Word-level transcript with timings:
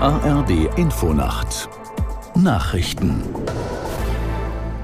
ARD 0.00 0.78
Infonacht 0.78 1.68
Nachrichten 2.36 3.20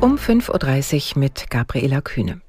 um 0.01 0.17
5.30 0.17 1.14
Uhr 1.14 1.21
mit 1.21 1.51
Gabriela 1.51 2.01
Kühne. 2.01 2.41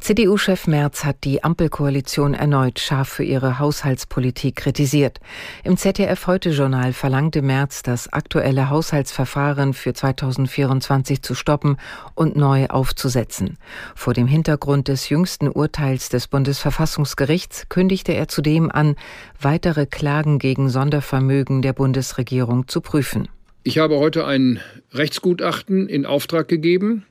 CDU-Chef 0.00 0.66
Merz 0.66 1.04
hat 1.04 1.24
die 1.24 1.44
Ampelkoalition 1.44 2.34
erneut 2.34 2.78
scharf 2.78 3.08
für 3.08 3.24
ihre 3.24 3.58
Haushaltspolitik 3.58 4.56
kritisiert. 4.56 5.20
Im 5.64 5.76
ZDF 5.76 6.26
Heute-Journal 6.26 6.92
verlangte 6.92 7.42
Merz, 7.42 7.82
das 7.82 8.12
aktuelle 8.12 8.70
Haushaltsverfahren 8.70 9.74
für 9.74 9.92
2024 9.92 11.22
zu 11.22 11.34
stoppen 11.34 11.76
und 12.14 12.36
neu 12.36 12.66
aufzusetzen. 12.68 13.58
Vor 13.94 14.14
dem 14.14 14.26
Hintergrund 14.26 14.88
des 14.88 15.08
jüngsten 15.08 15.48
Urteils 15.48 16.08
des 16.08 16.28
Bundesverfassungsgerichts 16.28 17.68
kündigte 17.68 18.12
er 18.12 18.28
zudem 18.28 18.70
an, 18.70 18.96
weitere 19.40 19.86
Klagen 19.86 20.38
gegen 20.38 20.70
Sondervermögen 20.70 21.60
der 21.62 21.72
Bundesregierung 21.72 22.68
zu 22.68 22.80
prüfen. 22.80 23.28
Ich 23.64 23.78
habe 23.78 23.98
heute 23.98 24.24
ein 24.24 24.60
Rechtsgutachten 24.92 25.88
in 25.88 26.06
Auftrag 26.06 26.48
gegeben 26.48 27.04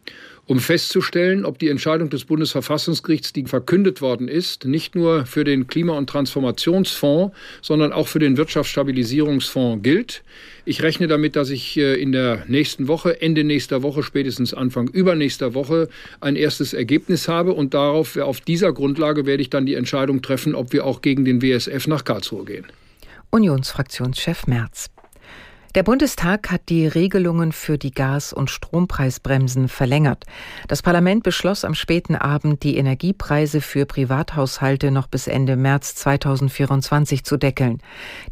um 0.47 0.59
festzustellen, 0.59 1.45
ob 1.45 1.59
die 1.59 1.67
Entscheidung 1.67 2.09
des 2.09 2.25
Bundesverfassungsgerichts, 2.25 3.33
die 3.33 3.43
verkündet 3.43 4.01
worden 4.01 4.27
ist, 4.27 4.65
nicht 4.65 4.95
nur 4.95 5.25
für 5.25 5.43
den 5.43 5.67
Klima- 5.67 5.97
und 5.97 6.09
Transformationsfonds, 6.09 7.35
sondern 7.61 7.91
auch 7.91 8.07
für 8.07 8.20
den 8.20 8.37
Wirtschaftsstabilisierungsfonds 8.37 9.83
gilt. 9.83 10.23
Ich 10.65 10.81
rechne 10.83 11.07
damit, 11.07 11.35
dass 11.35 11.49
ich 11.49 11.77
äh, 11.77 11.95
in 12.01 12.13
der 12.13 12.45
nächsten 12.47 12.87
Woche, 12.87 13.21
Ende 13.21 13.43
nächster 13.43 13.83
Woche, 13.83 14.03
spätestens 14.03 14.53
Anfang 14.53 14.87
übernächster 14.87 15.53
Woche 15.53 15.89
ein 16.21 16.35
erstes 16.35 16.73
Ergebnis 16.73 17.27
habe 17.27 17.53
und 17.53 17.73
darauf, 17.73 18.15
auf 18.17 18.39
dieser 18.41 18.71
Grundlage 18.71 19.25
werde 19.25 19.41
ich 19.41 19.49
dann 19.49 19.65
die 19.65 19.75
Entscheidung 19.75 20.21
treffen, 20.21 20.55
ob 20.55 20.71
wir 20.71 20.85
auch 20.85 21.01
gegen 21.01 21.25
den 21.25 21.41
WSF 21.41 21.87
nach 21.87 22.05
Karlsruhe 22.05 22.45
gehen. 22.45 22.65
Unionsfraktionschef 23.29 24.48
Merz. 24.48 24.89
Der 25.76 25.84
Bundestag 25.84 26.49
hat 26.49 26.70
die 26.70 26.87
Regelungen 26.87 27.51
für 27.51 27.77
die 27.77 27.91
Gas- 27.91 28.32
und 28.32 28.49
Strompreisbremsen 28.49 29.68
verlängert. 29.68 30.23
Das 30.68 30.82
Parlament 30.82 31.23
beschloss 31.23 31.65
am 31.65 31.76
späten 31.76 32.15
Abend, 32.15 32.63
die 32.63 32.77
Energiepreise 32.77 33.62
für 33.62 33.85
Privathaushalte 33.85 34.91
noch 34.91 35.07
bis 35.07 35.27
Ende 35.27 35.55
März 35.55 35.93
2024 35.95 37.23
zu 37.23 37.38
deckeln. 37.38 37.79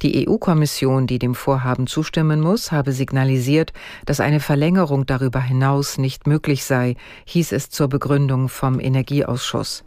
Die 0.02 0.28
EU-Kommission, 0.28 1.08
die 1.08 1.20
dem 1.20 1.36
Vorhaben 1.36 1.88
zustimmen 1.88 2.40
muss, 2.40 2.72
habe 2.72 2.94
signalisiert, 2.94 3.74
dass 4.06 4.22
eine 4.22 4.40
Verlängerung 4.40 5.06
darüber 5.06 5.42
hinaus 5.42 5.98
nicht 5.98 6.28
möglich 6.28 6.64
sei, 6.64 6.96
hieß 7.26 7.52
es 7.52 7.70
zur 7.70 7.90
Begründung 7.90 8.50
vom 8.50 8.80
Energieausschuss. 8.80 9.84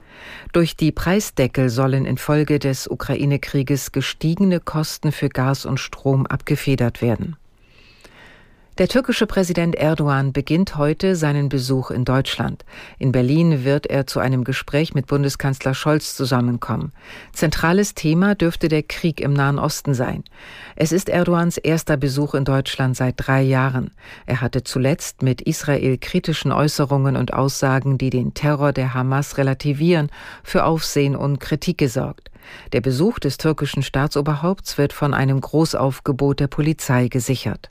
Durch 0.53 0.77
die 0.77 0.93
Preisdeckel 0.93 1.71
sollen 1.71 2.05
infolge 2.05 2.59
des 2.59 2.89
Ukraine-Krieges 2.89 3.93
gestiegene 3.93 4.61
Kosten 4.61 5.13
für 5.13 5.29
Gas 5.29 5.65
und 5.65 5.81
Strom 5.81 6.27
abgefedert 6.27 7.03
werden. 7.03 7.37
Der 8.79 8.87
türkische 8.87 9.27
Präsident 9.27 9.75
Erdogan 9.75 10.33
beginnt 10.33 10.77
heute 10.77 11.17
seinen 11.17 11.49
Besuch 11.49 11.91
in 11.91 12.05
Deutschland. 12.05 12.65
In 13.01 13.11
Berlin 13.11 13.65
wird 13.65 13.87
er 13.87 14.07
zu 14.07 14.21
einem 14.21 14.45
Gespräch 14.45 14.95
mit 14.95 15.09
Bundeskanzler 15.09 15.75
Scholz 15.75 16.15
zusammenkommen. 16.15 16.93
Zentrales 17.33 17.95
Thema 17.95 18.37
dürfte 18.37 18.69
der 18.69 18.85
Krieg 18.85 19.21
im 19.21 19.33
Nahen 19.33 19.59
Osten 19.59 19.95
sein. 19.95 20.23
Es 20.77 20.93
ist 20.93 21.09
Erdogans 21.09 21.59
erster 21.59 21.97
Besuch 21.97 22.35
in 22.35 22.45
Deutschland 22.45 22.97
seit 22.97 23.15
drei 23.17 23.43
Jahren. 23.43 23.91
Er 24.27 24.41
hatte 24.41 24.63
zuletzt 24.63 25.23
mit 25.23 25.41
Israel 25.41 25.99
kritischen 25.99 26.53
Äußerungen 26.53 27.17
und 27.17 27.35
Aussagen, 27.35 27.99
die 27.99 28.11
den 28.11 28.33
Terror 28.33 28.73
der 28.73 28.95
Hamas 28.95 29.39
relativieren, 29.39 30.09
für 30.45 30.63
Aufsehen 30.63 31.17
und 31.17 31.41
Kritik 31.41 31.79
gesorgt. 31.79 32.31
Der 32.73 32.81
Besuch 32.81 33.19
des 33.19 33.39
türkischen 33.39 33.83
Staatsoberhaupts 33.83 34.79
wird 34.79 34.93
von 34.93 35.15
einem 35.15 35.41
Großaufgebot 35.41 36.39
der 36.39 36.47
Polizei 36.47 37.09
gesichert. 37.09 37.71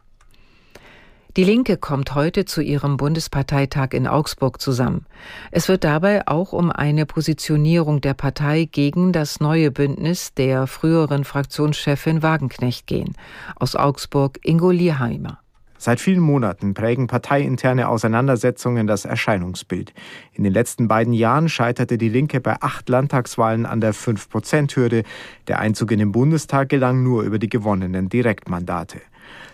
Die 1.38 1.44
Linke 1.44 1.78
kommt 1.78 2.16
heute 2.16 2.46
zu 2.46 2.62
ihrem 2.62 2.98
Bundesparteitag 2.98 3.90
in 3.92 4.08
Augsburg 4.08 4.60
zusammen. 4.60 5.06
Es 5.52 5.70
wird 5.70 5.84
dabei 5.84 6.28
auch 6.28 6.52
um 6.52 6.72
eine 6.72 7.06
Positionierung 7.06 8.02
der 8.02 8.16
Partei 8.16 8.66
gegen 8.66 9.14
das 9.14 9.40
neue 9.40 9.70
Bündnis 9.70 10.34
der 10.34 10.66
früheren 10.66 11.26
Fraktionschefin 11.26 12.24
Wagenknecht 12.24 12.88
gehen. 12.88 13.14
Aus 13.56 13.76
Augsburg 13.76 14.40
Ingo 14.42 14.72
Lierheimer. 14.72 15.38
Seit 15.78 16.00
vielen 16.00 16.22
Monaten 16.22 16.74
prägen 16.74 17.06
parteiinterne 17.06 17.88
Auseinandersetzungen 17.88 18.88
das 18.88 19.06
Erscheinungsbild. 19.06 19.94
In 20.34 20.44
den 20.44 20.54
letzten 20.54 20.88
beiden 20.88 21.14
Jahren 21.14 21.50
scheiterte 21.50 22.00
die 22.00 22.10
Linke 22.10 22.42
bei 22.42 22.56
acht 22.62 22.90
Landtagswahlen 22.90 23.68
an 23.68 23.80
der 23.80 23.94
5-Prozent-Hürde. 23.94 25.04
Der 25.48 25.60
Einzug 25.60 25.92
in 25.92 26.00
den 26.00 26.12
Bundestag 26.12 26.70
gelang 26.70 27.04
nur 27.04 27.22
über 27.22 27.38
die 27.38 27.50
gewonnenen 27.50 28.10
Direktmandate. 28.10 29.02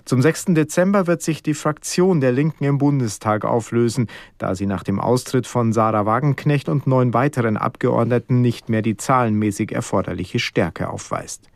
Zum 0.06 0.22
6. 0.22 0.45
Dezember 0.47 1.07
wird 1.07 1.22
sich 1.22 1.44
die 1.44 1.53
Fraktion 1.53 2.19
der 2.19 2.31
Linken 2.31 2.66
im 2.66 2.78
Bundestag 2.78 3.45
auflösen, 3.45 4.07
da 4.38 4.53
sie 4.53 4.66
nach 4.66 4.84
dem 4.84 5.00
Austritt 5.00 5.47
von 5.47 5.72
Sarah 5.72 6.06
Wagenknecht 6.06 6.67
und 6.67 6.88
neun 6.88 7.13
weiteren 7.13 7.56
Abgeordneten 7.56 8.41
nicht 8.41 8.67
mehr 8.69 8.81
die 8.81 8.97
zahlenmäßig 8.97 9.72
erforderliche 9.72 10.39
Stärke 10.39 10.89
aufweist. 10.89 11.50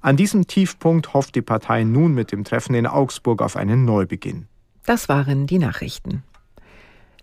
An 0.00 0.16
diesem 0.16 0.46
Tiefpunkt 0.46 1.12
hofft 1.12 1.34
die 1.34 1.42
Partei 1.42 1.84
nun 1.84 2.14
mit 2.14 2.32
dem 2.32 2.44
Treffen 2.44 2.74
in 2.74 2.86
Augsburg 2.86 3.42
auf 3.42 3.56
einen 3.56 3.84
Neubeginn. 3.84 4.46
Das 4.86 5.10
waren 5.10 5.46
die 5.46 5.58
Nachrichten. 5.58 6.22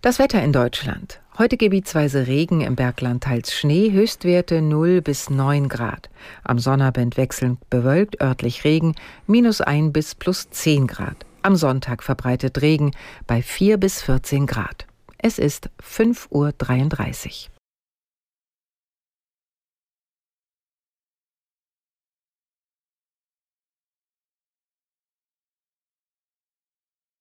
Das 0.01 0.19
Wetter 0.19 0.43
in 0.43 0.53
Deutschland. 0.53 1.21
Heute 1.39 1.55
gebietsweise 1.55 2.25
Regen, 2.25 2.61
im 2.61 2.75
Bergland 2.75 3.23
teils 3.23 3.53
Schnee, 3.53 3.91
Höchstwerte 3.91 4.59
0 4.59 5.03
bis 5.03 5.29
9 5.29 5.69
Grad. 5.69 6.09
Am 6.43 6.57
Sonnabend 6.57 7.15
wechselnd 7.15 7.69
bewölkt, 7.69 8.19
örtlich 8.19 8.63
Regen, 8.63 8.95
minus 9.27 9.61
1 9.61 9.93
bis 9.93 10.15
plus 10.15 10.49
10 10.49 10.87
Grad. 10.87 11.27
Am 11.43 11.55
Sonntag 11.55 12.01
verbreitet 12.01 12.63
Regen 12.63 12.91
bei 13.27 13.43
4 13.43 13.77
bis 13.77 14.01
14 14.01 14.47
Grad. 14.47 14.87
Es 15.19 15.37
ist 15.37 15.69
5.33 15.79 17.49
Uhr. 17.49 17.56